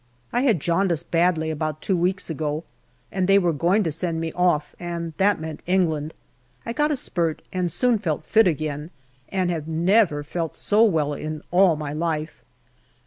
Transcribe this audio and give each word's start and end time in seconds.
I 0.33 0.41
had 0.41 0.59
jaundice 0.61 1.03
badly 1.03 1.51
about 1.51 1.79
two 1.83 1.95
weeks 1.95 2.27
ago, 2.31 2.63
and 3.11 3.27
they 3.27 3.37
were 3.37 3.53
going 3.53 3.83
to 3.83 3.91
send 3.91 4.19
me 4.19 4.31
off, 4.33 4.75
and 4.79 5.13
that 5.17 5.39
meant 5.39 5.59
England. 5.67 6.15
I 6.65 6.73
got 6.73 6.89
a 6.89 6.95
spurt, 6.95 7.43
and 7.53 7.71
soon 7.71 7.99
felt 7.99 8.25
fit 8.25 8.47
again, 8.47 8.89
and 9.29 9.51
have 9.51 9.67
never 9.67 10.23
felt 10.23 10.55
so 10.55 10.83
well 10.83 11.13
in 11.13 11.43
all 11.51 11.75
my 11.75 11.93
life. 11.93 12.43